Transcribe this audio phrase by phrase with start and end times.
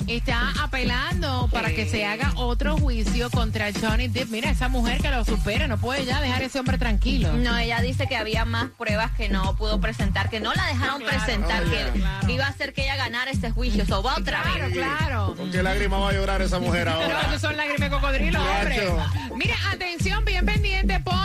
[0.08, 4.30] Está apelando para que se haga otro juicio contra Johnny Depp.
[4.30, 7.32] Mira, esa mujer que lo supera, no puede ya dejar a ese hombre tranquilo.
[7.34, 11.00] No, ella dice que había más pruebas que no pudo presentar, que no la dejaron
[11.00, 12.30] Claro, presentar, que claro.
[12.30, 13.84] iba a hacer que ella ganara este juicio.
[13.86, 14.72] So, va otra Claro, vez.
[14.74, 15.34] claro.
[15.36, 17.20] ¿Con qué lágrima va a llorar esa mujer No, ahora?
[17.22, 18.88] estos son lágrimas de cocodrilo, hombre.
[19.36, 21.17] Mira, atención, bien pendiente, porque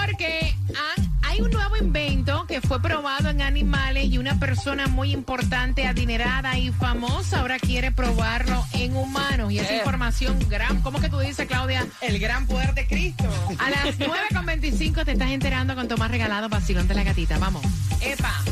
[2.53, 7.91] que fue probado en animales y una persona muy importante, adinerada y famosa ahora quiere
[7.91, 9.51] probarlo en humanos.
[9.51, 11.87] Y esa información gran, ¿cómo que tú dices, Claudia?
[12.01, 13.27] El gran poder de Cristo.
[13.57, 17.39] A las 9.25 te estás enterando con Tomás Regalado, Vacilón de la Gatita.
[17.39, 17.63] Vamos.
[18.01, 18.43] ¡Epa!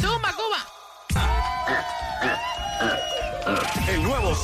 [0.00, 0.75] ¡Zumba, Cuba!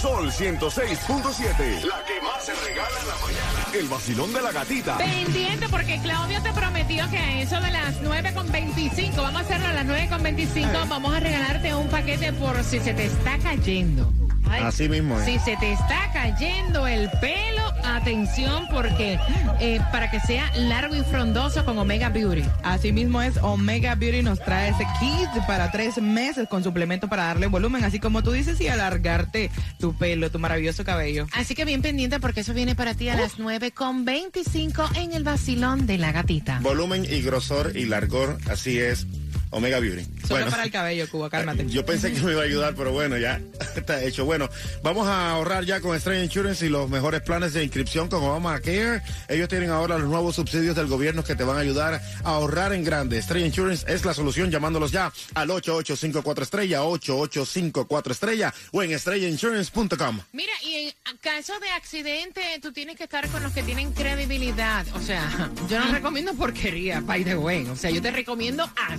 [0.00, 1.84] Sol 106.7.
[1.84, 3.66] La que más se regala en la mañana.
[3.74, 4.98] El vacilón de la gatita.
[4.98, 9.72] Pendiente porque Claudia te prometió que a eso de las 9.25, vamos a hacerlo a
[9.72, 14.12] las 9.25, vamos a regalarte un paquete por si se te está cayendo.
[14.52, 15.24] Ay, Así mismo es.
[15.24, 19.18] Si se te está cayendo el pelo, atención porque
[19.60, 22.44] eh, para que sea largo y frondoso con Omega Beauty.
[22.62, 27.24] Así mismo es, Omega Beauty nos trae ese kit para tres meses con suplemento para
[27.24, 31.26] darle volumen, así como tú dices, y alargarte tu pelo, tu maravilloso cabello.
[31.32, 35.86] Así que bien pendiente porque eso viene para ti a las 9.25 en el vacilón
[35.86, 36.58] de la gatita.
[36.60, 39.06] Volumen y grosor y largor, así es.
[39.52, 40.04] Omega Beauty.
[40.26, 41.66] Solo para el cabello, Cuba, cálmate.
[41.68, 43.40] Yo pensé que me iba a ayudar, pero bueno, ya
[43.76, 44.24] está hecho.
[44.24, 44.48] Bueno,
[44.82, 49.02] vamos a ahorrar ya con Estrella Insurance y los mejores planes de inscripción con Obamacare.
[49.28, 52.72] Ellos tienen ahora los nuevos subsidios del gobierno que te van a ayudar a ahorrar
[52.72, 53.18] en grande.
[53.18, 60.20] Estrella Insurance es la solución llamándolos ya al 8854 estrella, 8854 estrella o en estrellainsurance.com.
[60.32, 64.86] Mira, y en caso de accidente, tú tienes que estar con los que tienen credibilidad.
[64.94, 67.66] O sea, yo no recomiendo porquería, by the way.
[67.66, 68.96] O sea, yo te recomiendo a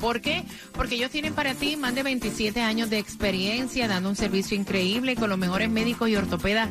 [0.00, 0.44] ¿Por qué?
[0.72, 5.16] Porque ellos tienen para ti más de 27 años de experiencia dando un servicio increíble
[5.16, 6.68] con los mejores médicos y ortopedas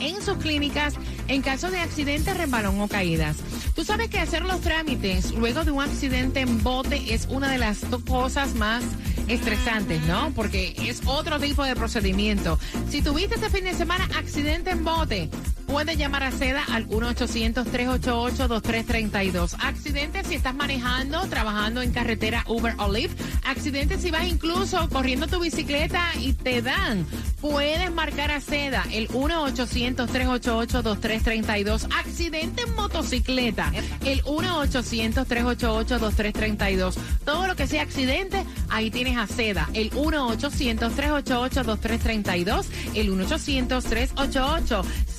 [0.00, 0.94] en sus clínicas
[1.28, 3.36] en caso de accidente, resbalón o caídas.
[3.74, 7.58] Tú sabes que hacer los trámites luego de un accidente en bote es una de
[7.58, 8.84] las cosas más
[9.28, 10.32] estresantes, ¿no?
[10.34, 12.58] Porque es otro tipo de procedimiento.
[12.88, 15.30] Si tuviste este fin de semana accidente en bote,
[15.66, 19.56] puedes llamar a Seda al 1-800-388-2332.
[19.60, 23.20] Accidente si estás manejando, trabajando en carretera Uber o Lyft.
[23.44, 27.04] Accidente si vas incluso corriendo tu bicicleta y te dan.
[27.40, 31.88] Puedes marcar a Seda el 1-800-388-2332.
[31.98, 33.70] Accidente en motocicleta,
[34.04, 36.94] el 1-800-388-2332.
[37.24, 43.10] Todo lo que sea accidente, ahí tienes a Seda, el 1-800-388-2332, el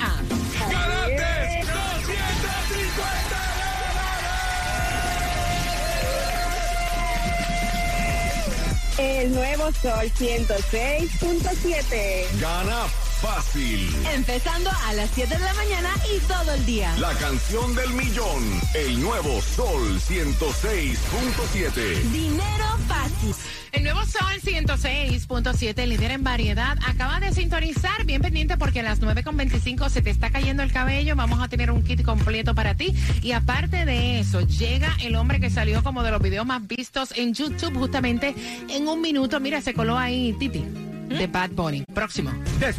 [8.96, 12.40] El nuevo Sol 106.7.
[12.40, 12.86] Gana
[13.24, 13.88] fácil.
[14.12, 16.94] Empezando a las 7 de la mañana y todo el día.
[16.98, 18.60] La canción del millón.
[18.74, 22.02] El nuevo Sol 106.7.
[22.12, 23.34] Dinero fácil.
[23.72, 28.04] El nuevo Sol 106.7, líder en variedad, acaba de sintonizar.
[28.04, 31.16] Bien pendiente porque a las 9.25 se te está cayendo el cabello.
[31.16, 32.94] Vamos a tener un kit completo para ti.
[33.22, 37.14] Y aparte de eso, llega el hombre que salió como de los videos más vistos
[37.16, 38.34] en YouTube justamente
[38.68, 39.40] en un minuto.
[39.40, 40.62] Mira, se coló ahí Titi
[41.08, 41.84] de Bad Bunny.
[41.94, 42.30] Próximo.
[42.56, 42.72] Te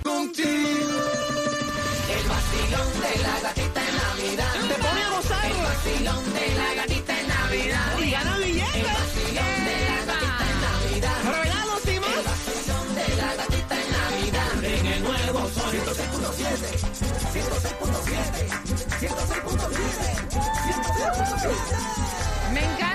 [4.76, 5.52] pone a gozar.
[8.04, 8.84] Y gana billetes.
[11.26, 12.10] Regalos y más.
[22.54, 22.95] Me encanta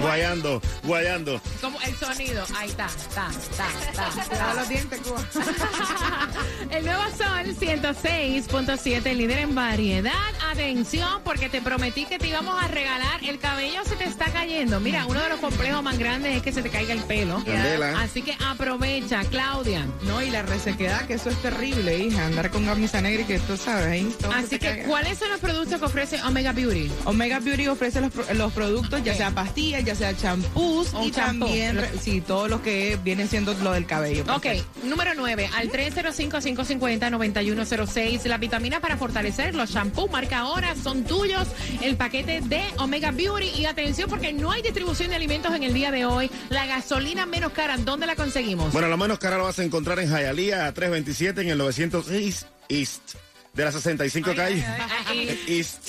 [0.00, 1.40] Guayando, guayando.
[1.60, 2.44] cómo el sonido?
[2.56, 4.54] Ahí está, está, está, está.
[4.56, 5.20] Los dientes, Cuba.
[6.70, 10.12] El nuevo Sol 106.7, líder en variedad.
[10.50, 13.22] Atención, porque te prometí que te íbamos a regalar.
[13.24, 14.80] El cabello se te está cayendo.
[14.80, 17.42] Mira, uno de los complejos más grandes es que se te caiga el pelo.
[17.44, 18.00] Candela.
[18.00, 19.86] Así que aprovecha, Claudia.
[20.02, 22.26] No, y la resequedad, que eso es terrible, hija.
[22.26, 24.84] Andar con camisa negra y que tú sabes, ahí Así que, caiga.
[24.88, 26.90] ¿cuáles son los productos que ofrece Omega Beauty?
[27.04, 31.46] Omega Beauty ofrece los, pro- los productos, ya sea pastillas, ya sea champús y champú.
[31.46, 34.24] también, sí, todo lo que viene siendo lo del cabello.
[34.34, 34.46] Ok,
[34.82, 38.24] número 9, al 305-550-9106.
[38.24, 41.46] La vitamina para fortalecer los shampoos, marca ahora, son tuyos.
[41.80, 43.46] El paquete de Omega Beauty.
[43.56, 46.28] Y atención, porque no hay distribución de alimentos en el día de hoy.
[46.50, 48.72] La gasolina menos cara, ¿dónde la conseguimos?
[48.72, 52.46] Bueno, la menos cara la vas a encontrar en Hialeah a 327 en el 906
[52.68, 53.14] East
[53.52, 54.64] de la 65 calle.
[55.08, 55.40] Ahí.
[55.48, 55.88] East.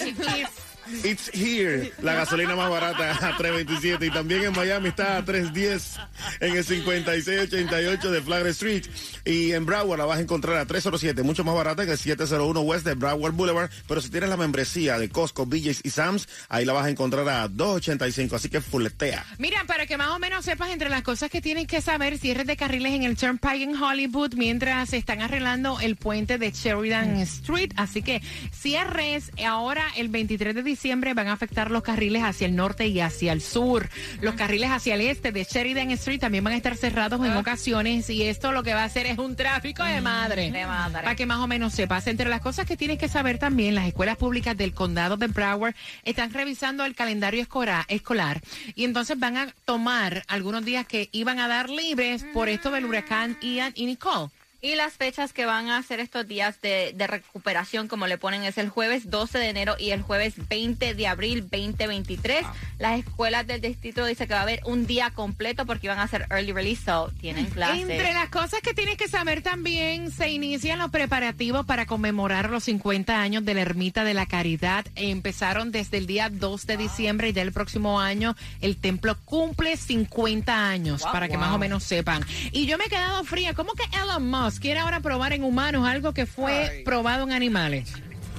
[1.03, 6.07] It's here, la gasolina más barata a 3.27 y también en Miami está a 3.10
[6.39, 8.85] en el 5688 de Flagler Street
[9.25, 12.61] y en Broward la vas a encontrar a 307, mucho más barata que el 701
[12.61, 16.63] West de Broward Boulevard, pero si tienes la membresía de Costco, BJ's y Sam's, ahí
[16.63, 19.25] la vas a encontrar a 2.85, así que fuletea.
[19.39, 22.47] Mira, para que más o menos sepas entre las cosas que tienes que saber, cierres
[22.47, 27.17] de carriles en el Turnpike en Hollywood mientras se están arreglando el puente de Sheridan
[27.17, 27.71] Street.
[27.75, 28.21] Así que
[28.53, 30.76] cierres ahora el 23 de diciembre
[31.15, 33.89] van a afectar los carriles hacia el norte y hacia el sur.
[34.21, 38.09] Los carriles hacia el este de Sheridan Street también van a estar cerrados en ocasiones
[38.09, 40.51] y esto lo que va a hacer es un tráfico de madre.
[40.51, 41.03] De madre.
[41.03, 42.07] Para que más o menos sepas.
[42.07, 45.75] Entre las cosas que tienes que saber también, las escuelas públicas del condado de Broward
[46.03, 48.41] están revisando el calendario escolar
[48.75, 52.85] y entonces van a tomar algunos días que iban a dar libres por esto del
[52.85, 54.29] huracán Ian y Nicole.
[54.59, 58.43] Y las fechas que van a hacer estos días de, de recuperación, como le ponen,
[58.43, 62.43] es el jueves 12 de enero y el jueves 20 de abril 2023.
[62.79, 66.03] Las escuelas del distrito dice que va a haber un día completo porque van a
[66.03, 67.81] hacer early release, so tienen clases.
[67.81, 72.63] Entre las cosas que tienes que saber también, se inician los preparativos para conmemorar los
[72.63, 74.87] 50 años de la Ermita de la Caridad.
[74.95, 79.77] Empezaron desde el día 2 de diciembre y ya el próximo año el templo cumple
[79.77, 82.25] 50 años, para que más o menos sepan.
[82.51, 83.53] Y yo me he quedado fría.
[83.53, 87.93] ¿Cómo que Elon Musk quiere ahora probar en humanos algo que fue probado en animales?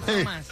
[0.07, 0.47] No más.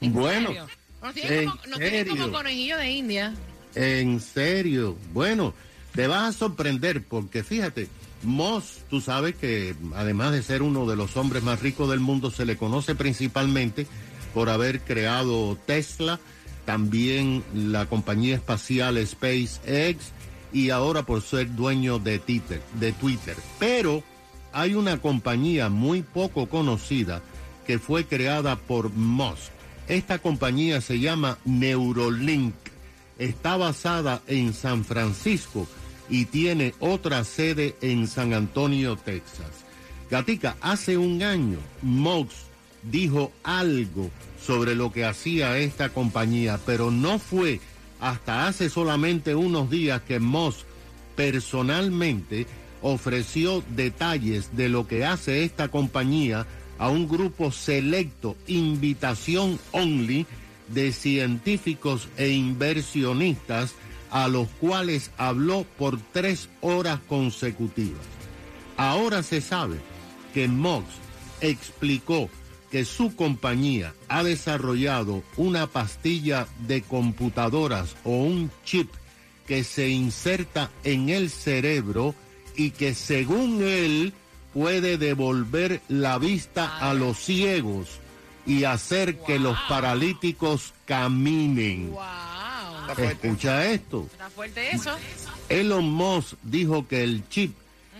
[0.00, 0.66] ¿En Bueno, serio?
[1.02, 3.34] Nos tienen ¿en como, nos tienen como conejillo de India.
[3.74, 4.96] En serio.
[5.12, 5.54] Bueno,
[5.94, 7.88] te vas a sorprender porque fíjate,
[8.22, 12.30] Moss, tú sabes que además de ser uno de los hombres más ricos del mundo,
[12.30, 13.86] se le conoce principalmente
[14.34, 16.20] por haber creado Tesla,
[16.64, 20.12] también la compañía espacial SpaceX
[20.52, 23.36] y ahora por ser dueño de Twitter, de Twitter.
[23.58, 24.02] Pero
[24.52, 27.22] hay una compañía muy poco conocida
[27.66, 29.52] que fue creada por Musk.
[29.88, 32.54] Esta compañía se llama Neurolink.
[33.18, 35.66] Está basada en San Francisco
[36.08, 39.64] y tiene otra sede en San Antonio, Texas.
[40.10, 42.32] Gatica, hace un año Musk
[42.82, 44.10] dijo algo
[44.40, 47.60] sobre lo que hacía esta compañía, pero no fue
[48.00, 50.60] hasta hace solamente unos días que Musk
[51.16, 52.46] personalmente
[52.82, 56.46] ofreció detalles de lo que hace esta compañía
[56.78, 60.26] a un grupo selecto, invitación only,
[60.68, 63.74] de científicos e inversionistas
[64.10, 68.00] a los cuales habló por tres horas consecutivas.
[68.76, 69.78] Ahora se sabe
[70.34, 70.86] que Mox
[71.40, 72.28] explicó
[72.70, 78.90] que su compañía ha desarrollado una pastilla de computadoras o un chip
[79.46, 82.14] que se inserta en el cerebro
[82.58, 84.12] y que según él
[84.52, 88.00] puede devolver la vista a los ciegos
[88.44, 91.92] y hacer que los paralíticos caminen.
[91.92, 93.04] ¡Wow!
[93.04, 94.08] Escucha esto.
[94.10, 94.90] Está fuerte eso.
[95.48, 97.54] Elon Musk dijo que el chip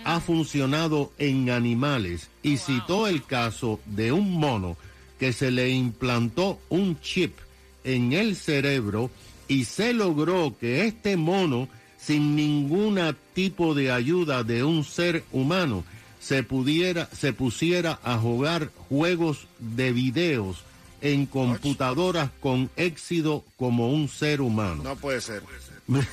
[0.04, 4.76] ha funcionado en animales y citó el caso de un mono
[5.20, 7.36] que se le implantó un chip
[7.84, 9.10] en el cerebro
[9.46, 12.98] y se logró que este mono, sin ningún
[13.34, 15.84] tipo de ayuda de un ser humano,
[16.20, 20.62] se pudiera, se pusiera a jugar juegos de videos
[21.00, 24.82] en computadoras con éxito como un ser humano.
[24.82, 25.42] No puede ser.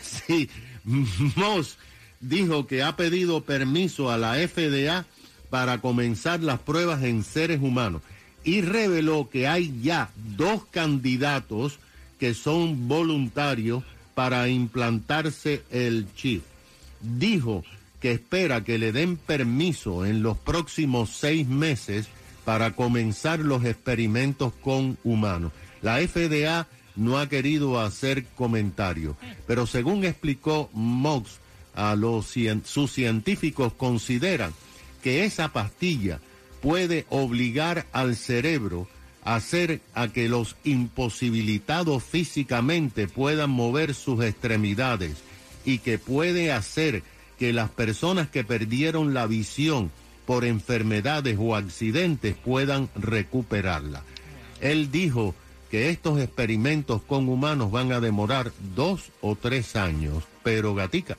[0.01, 0.49] Sí,
[1.35, 1.77] Moss
[2.21, 5.05] dijo que ha pedido permiso a la FDA
[5.49, 8.01] para comenzar las pruebas en seres humanos
[8.43, 11.79] y reveló que hay ya dos candidatos
[12.19, 13.83] que son voluntarios
[14.15, 16.43] para implantarse el chip.
[17.01, 17.63] Dijo
[17.99, 22.07] que espera que le den permiso en los próximos seis meses
[22.45, 25.51] para comenzar los experimentos con humanos.
[25.81, 31.39] La FDA no ha querido hacer comentarios, pero según explicó Mox,
[31.75, 34.53] a los, sus científicos consideran
[35.03, 36.19] que esa pastilla
[36.61, 38.87] puede obligar al cerebro
[39.25, 45.17] hacer a que los imposibilitados físicamente puedan mover sus extremidades
[45.65, 47.03] y que puede hacer
[47.37, 49.91] que las personas que perdieron la visión
[50.25, 54.03] por enfermedades o accidentes puedan recuperarla.
[54.61, 55.35] Él dijo
[55.71, 61.17] que estos experimentos con humanos van a demorar dos o tres años, pero gatica,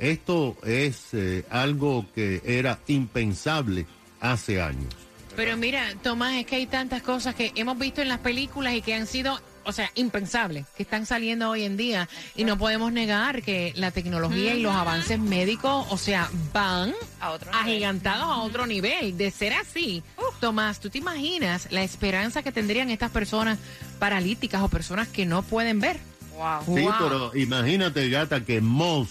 [0.00, 3.86] esto es eh, algo que era impensable
[4.20, 5.03] hace años.
[5.36, 8.82] Pero mira, Tomás, es que hay tantas cosas que hemos visto en las películas y
[8.82, 12.08] que han sido, o sea, impensables, que están saliendo hoy en día.
[12.36, 17.30] Y no podemos negar que la tecnología y los avances médicos, o sea, van A
[17.32, 19.16] otro agigantados a otro nivel.
[19.16, 20.04] De ser así,
[20.40, 23.58] Tomás, ¿tú te imaginas la esperanza que tendrían estas personas
[23.98, 25.98] paralíticas o personas que no pueden ver?
[26.36, 26.76] Wow.
[26.76, 26.92] Sí, Wow.
[27.00, 29.08] pero imagínate, gata, que Moss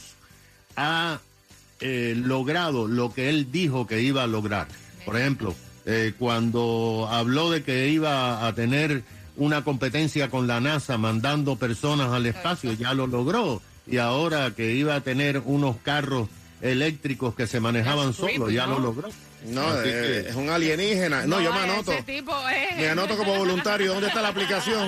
[0.77, 1.19] ha
[1.81, 4.67] eh, logrado lo que él dijo que iba a lograr.
[5.05, 5.53] Por ejemplo,
[5.85, 9.03] eh, cuando habló de que iba a tener
[9.35, 13.61] una competencia con la NASA mandando personas al espacio, ya lo logró.
[13.87, 16.29] Y ahora que iba a tener unos carros
[16.61, 18.73] eléctricos que se manejaban solos, ya ¿no?
[18.75, 19.09] lo logró.
[19.47, 21.25] No, eh, que- es un alienígena.
[21.25, 21.91] No, yo me anoto.
[21.91, 23.91] Ese tipo es- Me anoto como voluntario.
[23.93, 24.87] ¿Dónde está la aplicación?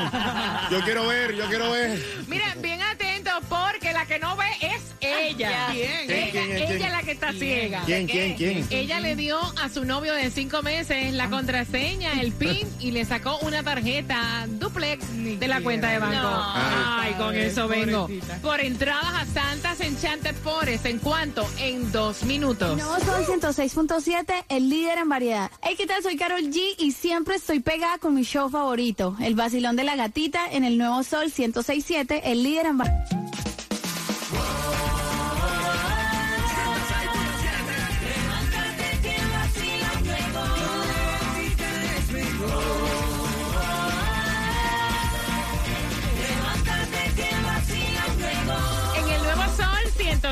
[0.71, 2.01] Yo quiero ver, yo quiero ver.
[2.27, 4.81] Mira, bien atento porque la que no ve es
[5.19, 5.67] ella.
[5.71, 6.11] ¿Quién?
[6.11, 7.83] Ella, ¿Quién, quién, ella la que está ciega.
[7.85, 8.67] ¿Quién, quién, quién?
[8.69, 13.05] Ella le dio a su novio de cinco meses la contraseña, el PIN y le
[13.05, 15.05] sacó una tarjeta duplex
[15.39, 16.15] de la cuenta de banco.
[16.15, 16.43] No.
[16.55, 18.09] Ay, con eso vengo.
[18.41, 20.85] Por entradas a Santas Enchanted Forest.
[20.85, 21.47] ¿En cuánto?
[21.59, 22.77] En dos minutos.
[22.77, 25.51] Nuevo Sol 106.7, el líder en variedad.
[25.61, 26.01] Hey, ¿qué tal?
[26.03, 29.95] Soy Carol G y siempre estoy pegada con mi show favorito, El Vacilón de la
[29.95, 33.24] Gatita, en el Nuevo Sol 106.7, el líder en variedad.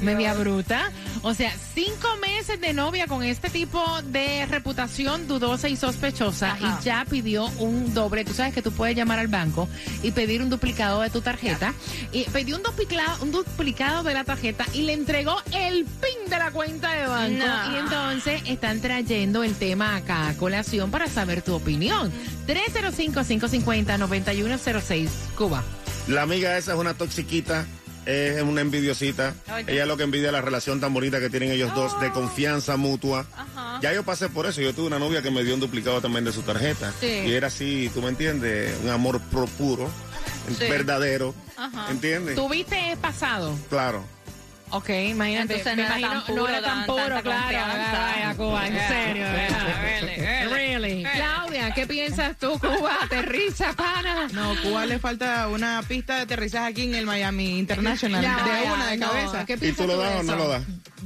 [0.01, 0.91] media bruta.
[1.23, 6.79] O sea, cinco meses de novia con este tipo de reputación dudosa y sospechosa Ajá.
[6.81, 8.25] y ya pidió un doble.
[8.25, 9.69] Tú sabes que tú puedes llamar al banco
[10.03, 11.75] y pedir un duplicado de tu tarjeta.
[12.13, 16.39] Y pidió un duplicado, un duplicado de la tarjeta y le entregó el PIN de
[16.39, 17.45] la cuenta de banco.
[17.47, 17.73] No.
[17.73, 22.11] Y entonces están trayendo el tema acá a colación para saber tu opinión.
[22.47, 25.63] 305-550-9106, Cuba.
[26.09, 27.67] La amiga esa es una toxiquita,
[28.11, 29.35] es una envidiosita.
[29.55, 29.65] Oye.
[29.73, 32.77] Ella es lo que envidia la relación tan bonita que tienen ellos dos de confianza
[32.77, 33.27] mutua.
[33.37, 33.79] Ajá.
[33.83, 34.61] Ya yo pasé por eso.
[34.61, 36.93] Yo tuve una novia que me dio un duplicado también de su tarjeta.
[37.01, 37.07] Sí.
[37.27, 39.89] Y era así, tú me entiendes, un amor pro puro,
[40.59, 40.67] Sí.
[40.69, 41.35] verdadero.
[41.57, 41.91] Ajá.
[41.91, 42.35] ¿Entiendes?
[42.37, 43.57] ¿Tuviste pasado?
[43.69, 44.05] Claro.
[44.71, 45.55] Ok, imagínate.
[45.57, 47.59] Entonces me no era imagino, tan no era puro, tan tan- puro, claro.
[47.93, 48.89] Vaya, Cuba, en Yeah.
[48.89, 49.25] serio.
[49.25, 50.51] Yeah, really, really.
[50.51, 51.03] Really.
[51.15, 52.97] Claudia, ¿qué piensas tú, Cuba?
[53.03, 54.29] Aterriza, pana.
[54.33, 58.23] No, Cuba le falta una pista de aterrizaje aquí en el Miami International.
[58.23, 59.09] Ya, de una de no.
[59.09, 59.45] cabeza.
[59.47, 60.63] ¿Qué ¿Y piensas tú lo das o no lo das?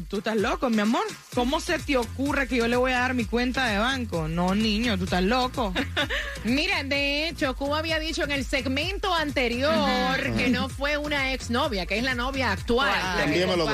[0.09, 1.04] Tú estás loco, mi amor.
[1.35, 4.28] ¿Cómo se te ocurre que yo le voy a dar mi cuenta de banco?
[4.28, 5.73] No, niño, tú estás loco.
[6.44, 11.87] Mira, de hecho, Cuba había dicho en el segmento anterior que no fue una exnovia,
[11.87, 12.90] que es la novia actual.
[13.16, 13.70] la dos.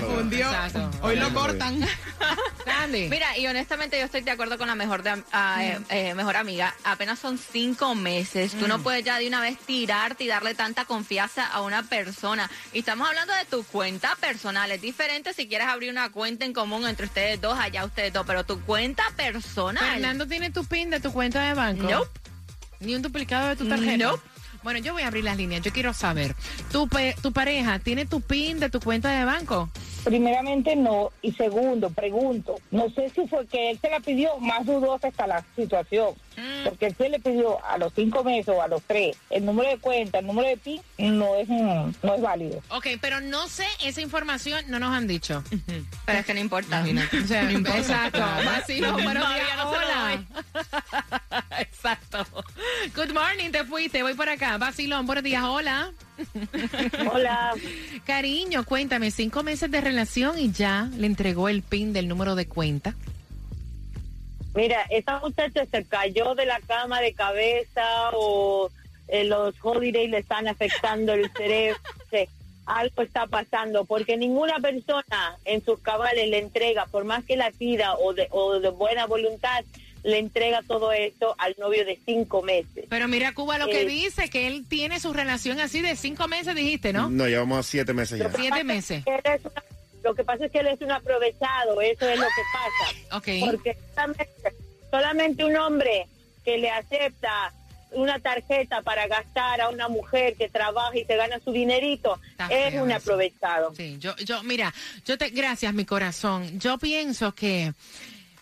[0.00, 0.46] Confundió.
[0.46, 0.90] exacto.
[1.02, 1.80] Hoy lo cortan.
[2.64, 3.08] Sandy.
[3.08, 6.36] Mira, y honestamente yo estoy de acuerdo con la mejor, de, ah, eh, eh, mejor
[6.36, 6.74] amiga.
[6.84, 8.52] Apenas son cinco meses.
[8.52, 12.50] Tú no puedes ya de una vez tirarte y darle tanta confianza a una persona.
[12.72, 14.70] Y estamos hablando de tu cuenta personal.
[14.70, 18.24] Es diferente si quieres abrir una cuenta en común entre ustedes dos, allá ustedes dos,
[18.26, 19.84] pero tu cuenta personal.
[19.84, 21.88] Fernando tiene tu PIN de tu cuenta de banco.
[21.88, 22.20] Nope.
[22.80, 24.04] Ni un duplicado de tu tarjeta.
[24.06, 24.22] Nope.
[24.68, 25.62] Bueno, yo voy a abrir las líneas.
[25.62, 26.34] Yo quiero saber,
[26.70, 26.86] ¿tu,
[27.22, 29.70] tu pareja tiene tu PIN de tu cuenta de banco?
[30.04, 34.66] Primeramente no, y segundo, pregunto, no sé si fue que él se la pidió, más
[34.66, 36.10] dudosa está la situación,
[36.64, 39.68] Porque si él le pidió a los cinco meses o a los tres el número
[39.68, 42.62] de cuenta, el número de PIN, no es, mm, no es válido.
[42.70, 45.42] Ok, pero no sé, esa información no nos han dicho.
[46.06, 46.84] Pero es que no importa.
[47.22, 47.78] O sea, No importa.
[47.78, 48.18] Exacto.
[48.18, 49.56] Vacilo, buenos días.
[49.56, 50.24] no Hola.
[51.58, 52.26] Exacto.
[52.94, 54.02] Good morning, te fuiste.
[54.02, 54.58] Voy por acá.
[54.58, 55.42] Vacilón, buenos días.
[55.44, 55.92] Hola.
[57.12, 57.54] Hola.
[58.04, 62.46] Cariño, cuéntame, cinco meses de relación y ya le entregó el PIN del número de
[62.48, 62.94] cuenta.
[64.58, 68.70] Mira, esta muchacha se cayó de la cama de cabeza o
[69.06, 71.78] eh, los holidays le están afectando el cerebro.
[72.10, 72.26] Sí,
[72.66, 77.52] algo está pasando porque ninguna persona en sus cabales le entrega, por más que la
[77.52, 79.64] pida o de, o de buena voluntad,
[80.02, 82.86] le entrega todo esto al novio de cinco meses.
[82.88, 83.86] Pero mira, Cuba, lo que Eh.
[83.86, 87.08] dice que él tiene su relación así de cinco meses, dijiste, ¿no?
[87.10, 88.30] No, llevamos siete meses ya.
[88.32, 89.04] Siete meses.
[89.06, 89.62] Una-
[90.08, 92.98] lo que pasa es que él es un aprovechado, eso es lo que pasa.
[93.18, 93.50] Ok.
[93.50, 94.28] Porque solamente,
[94.90, 96.06] solamente un hombre
[96.44, 97.52] que le acepta
[97.92, 102.46] una tarjeta para gastar a una mujer que trabaja y se gana su dinerito Está
[102.46, 103.74] es feo un aprovechado.
[103.74, 104.72] Sí, yo, yo, mira,
[105.04, 106.58] yo te, gracias, mi corazón.
[106.58, 107.72] Yo pienso que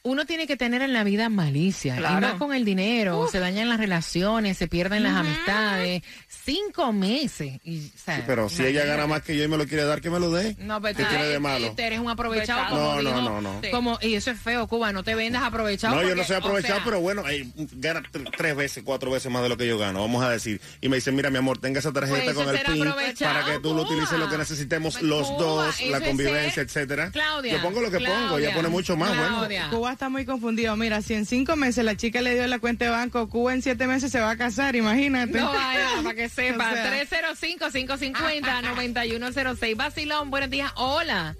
[0.06, 1.94] uno tiene que tener en la vida malicia.
[1.96, 2.20] Y Claro.
[2.20, 6.02] más con el dinero, se dañan las relaciones, se pierden las amistades.
[6.44, 7.60] Cinco meses.
[7.64, 9.84] Y, o sea, Sí, pero si ella gana más que yo y me lo quiere
[9.84, 10.54] dar, que me lo dé.
[10.60, 11.72] No, pero ¿Qué tiene de eres- malo?
[11.76, 12.68] tú eres un aprovechado.
[12.70, 13.60] Como No, no, dijo- no, no.
[13.70, 14.92] Como, y eso es feo, Cuba.
[14.92, 15.96] No te vendas aprovechado.
[15.96, 19.10] No, yo no soy o aprovechado, sea, pero bueno, ey, gana tr- tres veces, cuatro
[19.10, 20.60] veces más de lo que yo gano, vamos a decir.
[20.80, 23.44] Y me dicen, mira, mi amor, tenga esa tarjeta Pues con eso el PIN para
[23.44, 27.10] que tú lo utilices lo que necesitemos Pues, los Cuba, dos, la convivencia, ser- etcétera.
[27.10, 27.54] Claudia.
[27.54, 29.38] Yo pongo lo que pongo, ella pone mucho más, bueno.
[29.38, 29.68] Claudia.
[29.70, 30.76] Cuba está muy confundido.
[30.76, 33.62] Mira, si en cinco meses la chica le dio la cuenta de banco, Cuba en
[33.62, 35.38] siete meses se va a casar, imagínate.
[35.40, 36.70] No vaya, para que sepa.
[36.74, 37.06] O sea.
[37.08, 39.76] 305-550-9106.
[39.76, 40.70] Vacilón, buenos días.
[40.76, 41.34] Hola.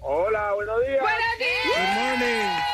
[0.00, 1.00] Hola, buenos días.
[1.00, 1.20] Buenos
[1.64, 2.26] Good morning.
[2.26, 2.64] días.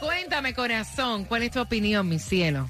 [0.00, 2.68] Cuéntame, corazón, ¿cuál es tu opinión, mi cielo?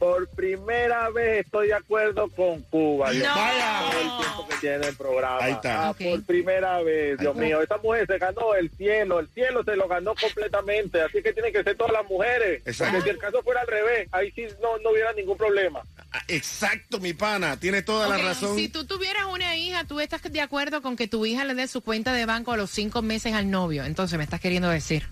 [0.00, 3.10] Por primera vez estoy de acuerdo con Cuba.
[3.10, 3.34] Dios No.
[3.34, 3.52] mío,
[3.90, 5.38] todo el tiempo que tiene el programa.
[5.42, 5.88] Ahí está.
[5.90, 5.92] Ah.
[5.92, 7.60] Por primera vez, Dios mío.
[7.60, 9.20] Esta mujer se ganó el cielo.
[9.20, 11.02] El cielo se lo ganó completamente.
[11.02, 12.62] Así que tienen que ser todas las mujeres.
[12.64, 12.94] Exacto.
[12.94, 15.82] Porque si el caso fuera al revés, ahí sí no, no hubiera ningún problema.
[16.12, 18.56] Ah, Exacto, mi pana, tiene toda la razón.
[18.56, 21.68] Si tú tuvieras una hija, ¿tú estás de acuerdo con que tu hija le dé
[21.68, 23.84] su cuenta de banco a los cinco meses al novio?
[23.84, 25.06] Entonces, me estás queriendo decir.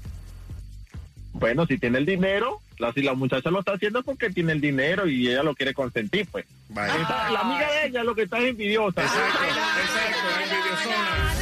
[1.34, 4.52] Bueno, si tiene el dinero, la, si la muchacha lo está haciendo es porque tiene
[4.52, 6.44] el dinero y ella lo quiere consentir, pues.
[6.68, 6.94] Vaya.
[6.94, 9.02] Esa- la amiga de ella lo que está es envidiosa.
[9.02, 9.44] Exacto,
[9.82, 11.34] exacto, envidiosona.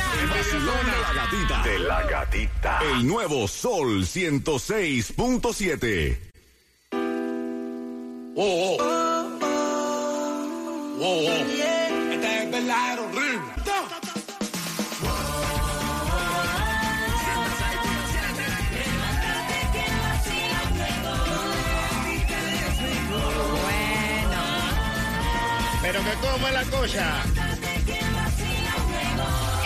[0.46, 0.53] De
[1.05, 1.62] la gatita.
[1.62, 2.79] De la gatita.
[2.92, 6.18] El nuevo Sol 106.7.
[8.38, 8.77] Oh, oh.
[10.99, 11.31] Oh, oh.
[12.12, 13.53] Este es verdadero ritmo.
[25.87, 27.22] Pero que como la cosa.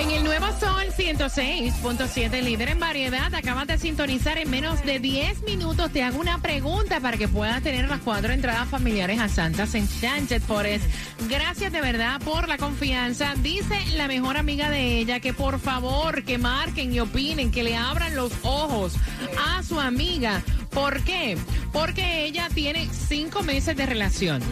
[0.01, 5.45] En el nuevo Sol 106.7, líder en variedad, acabas de sintonizar en menos de 10
[5.45, 5.91] minutos.
[5.91, 10.43] Te hago una pregunta para que puedas tener las cuatro entradas familiares a Santas Enchanted
[10.43, 10.85] Forest.
[11.27, 13.35] Gracias de verdad por la confianza.
[13.43, 17.77] Dice la mejor amiga de ella que por favor que marquen y opinen, que le
[17.77, 18.93] abran los ojos
[19.39, 20.43] a su amiga.
[20.69, 21.39] ¿Por qué?
[21.73, 24.43] Porque ella tiene cinco meses de relación.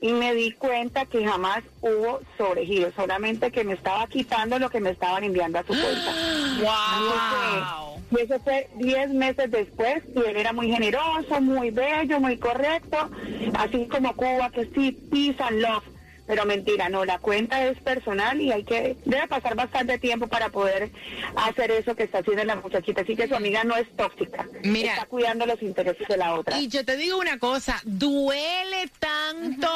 [0.01, 4.81] Y me di cuenta que jamás hubo sobregiro, solamente que me estaba quitando lo que
[4.81, 6.13] me estaban enviando a su cuenta.
[6.61, 7.97] Wow.
[8.09, 13.11] Y eso fue 10 meses después y él era muy generoso, muy bello, muy correcto,
[13.55, 15.83] así como Cuba, que sí, peace and love.
[16.27, 20.49] Pero mentira, no, la cuenta es personal y hay que, debe pasar bastante tiempo para
[20.49, 20.91] poder
[21.37, 23.03] hacer eso que está haciendo la muchachita.
[23.03, 24.95] Así que su amiga no es tóxica, Mira.
[24.95, 26.59] está cuidando los intereses de la otra.
[26.59, 29.69] Y yo te digo una cosa, duele tanto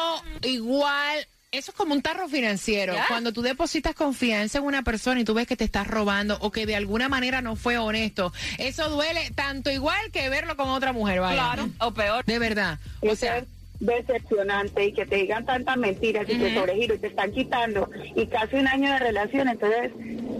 [0.43, 2.95] igual Eso es como un tarro financiero.
[2.95, 3.07] Ya.
[3.09, 6.51] Cuando tú depositas confianza en una persona y tú ves que te estás robando o
[6.53, 10.93] que de alguna manera no fue honesto, eso duele tanto igual que verlo con otra
[10.93, 11.35] mujer, vaya.
[11.35, 12.25] Claro, o peor.
[12.25, 12.79] De verdad.
[13.01, 13.45] O sea,
[13.81, 18.27] decepcionante y que te digan tantas mentiras y te sobregiro y te están quitando y
[18.27, 19.91] casi un año de relación, entonces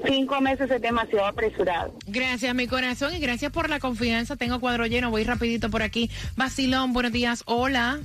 [0.07, 1.95] cinco meses es demasiado apresurado.
[2.07, 4.37] gracias, mi corazón, y gracias por la confianza.
[4.37, 6.11] Tengo cuadro lleno, voy rapidito por aquí.
[6.37, 7.99] Vacilón, buenos días, hola.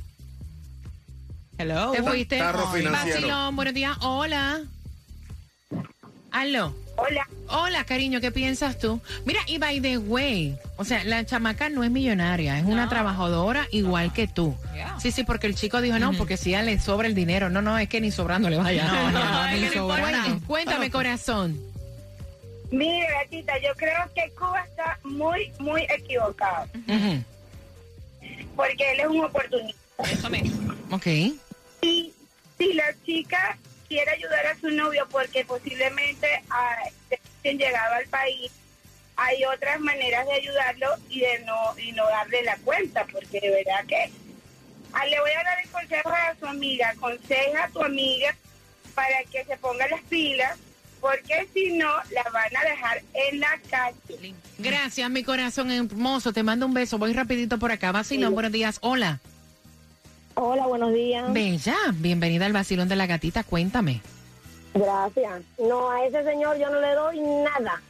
[1.57, 1.91] Hello.
[1.91, 2.37] ¿Te fuiste?
[2.37, 3.15] Tarro financiero.
[3.21, 4.61] Vacilón, buenos días, hola.
[6.31, 6.75] Aló.
[6.97, 7.27] Hola.
[7.47, 9.01] Hola, cariño, ¿qué piensas tú?
[9.25, 13.67] Mira, y by the way, o sea, la chamaca no es millonaria, es una trabajadora
[13.71, 14.55] igual que tú.
[14.73, 14.99] Yeah.
[14.99, 17.49] Sí, sí, porque el chico dijo, no, porque si ya le sobra el dinero.
[17.49, 18.85] No, no, es que ni sobrando le vaya.
[18.85, 20.05] No, no, no, es ni que no importa.
[20.05, 20.47] sobrando.
[20.47, 21.59] Cuéntame, corazón.
[22.71, 26.67] Mire, gatita, yo creo que Cuba está muy, muy equivocado
[28.55, 29.79] porque él es un oportunista.
[30.03, 30.27] Eso.
[30.91, 31.07] Ok.
[31.81, 32.13] Y
[32.57, 36.77] si la chica quiere ayudar a su novio porque posiblemente ah,
[37.09, 38.51] recién llegado al país,
[39.17, 43.49] hay otras maneras de ayudarlo y de no y no darle la cuenta, porque de
[43.49, 44.11] verdad que
[44.93, 48.35] ah, le voy a dar el consejo a su amiga, aconseja a tu amiga
[48.93, 50.57] para que se ponga las pilas,
[50.99, 54.33] porque si no la van a dejar en la calle.
[54.57, 56.33] Gracias, mi corazón hermoso.
[56.33, 56.97] Te mando un beso.
[56.97, 57.91] Voy rapidito por acá.
[57.91, 58.79] Vacilón, buenos días.
[58.81, 59.19] Hola.
[60.35, 61.31] Hola, buenos días.
[61.31, 63.43] Bella, bienvenida al vacilón de la gatita.
[63.43, 64.01] Cuéntame.
[64.73, 65.41] Gracias.
[65.57, 67.81] No, a ese señor yo no le doy nada.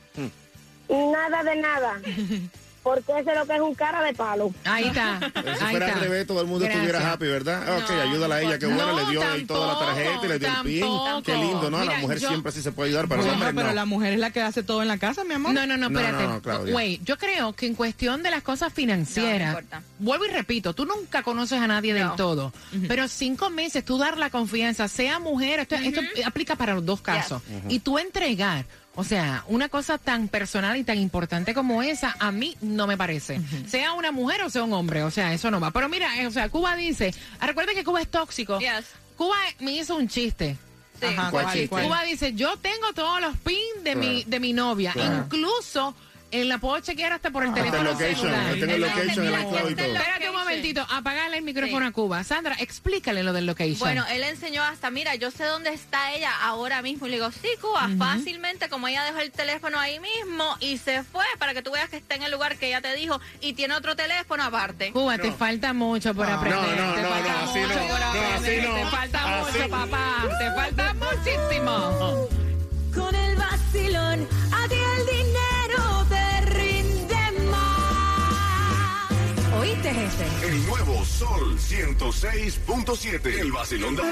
[0.88, 2.02] Nada de nada.
[2.86, 4.54] Porque ese es lo que es un cara de palo.
[4.64, 5.20] Ahí está.
[5.34, 5.98] Pero si Ahí fuera está.
[6.00, 6.86] al revés, todo el mundo Gracias.
[6.86, 7.78] estuviera happy, ¿verdad?
[7.80, 10.38] ok, ayúdala a ella, que bueno, No, le dio ahí toda la tarjeta y le
[10.40, 10.80] dio el pin.
[10.82, 11.24] tampoco.
[11.24, 11.78] Qué lindo, ¿no?
[11.78, 13.68] A la Mira, mujer yo- siempre sí se puede ayudar, pero el Bueno, hombre pero
[13.70, 13.74] no.
[13.74, 15.52] la mujer es la que hace todo en la casa, mi amor.
[15.54, 16.24] No, no, no, No, espérate.
[16.48, 16.76] no, no.
[16.76, 20.74] Wait, yo creo que en cuestión de las cosas financieras, No, no vuelvo y repito,
[20.76, 22.16] tú nunca conoces a nadie del No.
[22.16, 22.54] todo,
[22.88, 27.02] pero cinco meses tú dar la confianza, sea mujer, esto, esto aplica para los dos
[27.02, 28.66] casos, y tú entregar.
[28.96, 32.98] O sea, una cosa tan personal y tan importante como esa, a mí no me
[32.98, 33.42] parece.
[33.68, 35.72] Sea una mujer o sea un hombre, o sea, eso no va.
[35.72, 38.58] Pero mira, eh, o sea, Cuba dice, ah, recuerda que Cuba es tóxico.
[38.60, 38.86] Yes.
[39.18, 40.58] Cuba me hizo un chiste.
[41.00, 41.08] Sí.
[41.08, 41.68] Ajá, ¿Cuál ¿cuál, chiste?
[41.70, 41.84] cuál?
[41.86, 45.26] Cuba dice, yo tengo todos los pins de mi de mi novia, Claro.
[45.26, 45.94] incluso
[46.32, 48.44] en la puedo chequear hasta por el teléfono location, celular.
[48.56, 49.26] yo tengo el Entonces, location
[49.66, 49.86] el y todo.
[49.96, 51.90] Espérate un momentito, apagarle el micrófono Sí.
[51.90, 52.24] a Cuba.
[52.24, 53.80] Sandra, explícale lo del location.
[53.80, 57.08] Bueno, él enseñó hasta, mira, yo sé dónde está ella ahora mismo.
[57.08, 61.04] Y le digo, sí, Cuba, fácilmente, como ella dejó el teléfono ahí mismo y se
[61.04, 63.54] fue para que tú veas que está en el lugar que ella te dijo y
[63.54, 64.92] tiene otro teléfono aparte.
[64.92, 66.60] Cuba, te falta mucho por aprender.
[66.78, 67.88] no, te no, falta no, así mucho no.
[67.88, 68.70] por No, así aprender.
[68.70, 68.76] no.
[68.76, 69.58] Te falta Así.
[69.58, 70.24] mucho, papá.
[70.40, 72.45] Te falta muchísimo.
[80.56, 83.42] El nuevo Sol 106.7.
[83.42, 84.04] El vacilón de...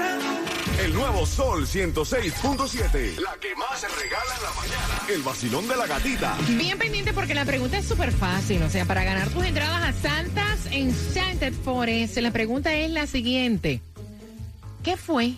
[0.84, 3.18] El nuevo Sol 106.7.
[3.18, 5.00] La que más se regala en la mañana.
[5.08, 6.36] El vacilón de la gatita.
[6.50, 8.62] Bien pendiente porque la pregunta es súper fácil.
[8.62, 13.80] O sea, para ganar tus entradas a Santas Enchanted Forest, la pregunta es la siguiente.
[14.82, 15.32] ¿Qué fue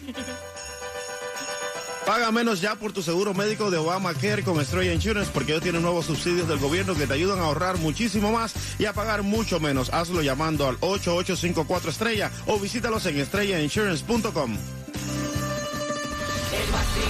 [2.07, 5.83] Paga menos ya por tu seguro médico de Obamacare con Estrella Insurance porque ellos tienen
[5.83, 9.59] nuevos subsidios del gobierno que te ayudan a ahorrar muchísimo más y a pagar mucho
[9.59, 9.92] menos.
[9.92, 14.57] Hazlo llamando al 8854 Estrella o visítalos en estrellainsurance.com.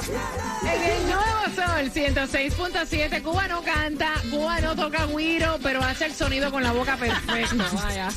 [0.00, 6.14] En el nuevo sol 106.7, Cuba no canta, Cuba no toca guiro, pero hace el
[6.14, 7.64] sonido con la boca perfecta.
[7.72, 8.08] Vaya.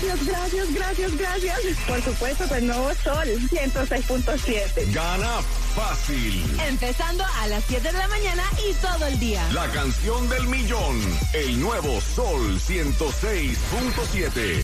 [0.00, 0.76] Gracias, gracias,
[1.16, 1.60] gracias, gracias.
[1.86, 4.92] Por supuesto, pues nuevo sol, 106.7.
[4.92, 5.40] Gana
[5.76, 6.42] fácil.
[6.66, 9.46] Empezando a las 7 de la mañana y todo el día.
[9.52, 11.00] La canción del millón.
[11.32, 14.58] El nuevo Sol 106.7.